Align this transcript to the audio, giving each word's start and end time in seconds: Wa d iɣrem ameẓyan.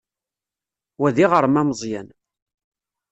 Wa 0.99 1.09
d 1.15 1.17
iɣrem 1.23 1.59
ameẓyan. 1.61 2.07